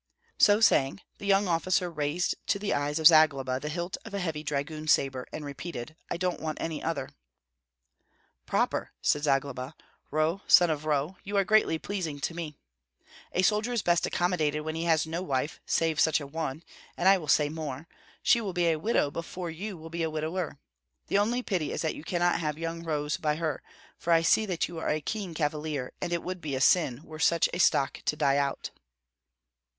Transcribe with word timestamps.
So 0.39 0.61
saying, 0.61 1.01
the 1.19 1.27
young 1.27 1.47
officer 1.47 1.87
raised 1.91 2.33
to 2.47 2.57
the 2.57 2.73
eyes 2.73 2.97
of 2.97 3.05
Zagloba 3.05 3.59
the 3.59 3.69
hilt 3.69 3.97
of 4.03 4.15
a 4.15 4.19
heavy 4.19 4.41
dragoon 4.41 4.87
sabre, 4.87 5.27
and 5.31 5.45
repeated, 5.45 5.95
"I 6.09 6.17
don't 6.17 6.39
want 6.39 6.59
any 6.59 6.81
other." 6.81 7.09
"Proper!" 8.47 8.93
said 9.03 9.25
Zagloba. 9.25 9.75
"Roh, 10.09 10.41
son 10.47 10.71
of 10.71 10.85
Roh, 10.85 11.17
you 11.23 11.37
are 11.37 11.43
greatly 11.45 11.77
pleasing 11.77 12.19
to 12.21 12.33
me. 12.33 12.55
A 13.33 13.43
soldier 13.43 13.71
is 13.71 13.83
best 13.83 14.07
accommodated 14.07 14.61
when 14.63 14.73
he 14.73 14.85
has 14.85 15.05
no 15.05 15.21
wife 15.21 15.59
save 15.67 15.99
such 15.99 16.19
a 16.19 16.25
one, 16.25 16.63
and 16.97 17.07
I 17.07 17.19
will 17.19 17.27
say 17.27 17.47
more, 17.47 17.87
she 18.23 18.41
will 18.41 18.53
be 18.53 18.69
a 18.69 18.79
widow 18.79 19.11
before 19.11 19.51
you 19.51 19.77
will 19.77 19.91
be 19.91 20.01
a 20.01 20.09
widower. 20.09 20.57
The 21.09 21.19
only 21.19 21.43
pity 21.43 21.71
is 21.71 21.83
that 21.83 21.93
you 21.93 22.03
cannot 22.03 22.39
have 22.39 22.57
young 22.57 22.81
Rohs 22.83 23.17
by 23.17 23.35
her, 23.35 23.61
for 23.99 24.11
I 24.11 24.23
see 24.23 24.47
that 24.47 24.67
you 24.67 24.79
are 24.79 24.89
a 24.89 24.99
keen 24.99 25.35
cavalier, 25.35 25.91
and 26.01 26.11
it 26.11 26.23
would 26.23 26.41
be 26.41 26.55
a 26.55 26.59
sin 26.59 27.03
were 27.03 27.19
such 27.19 27.47
a 27.53 27.59
stock 27.59 28.01
to 28.05 28.15
die 28.15 28.37
out." 28.37 28.71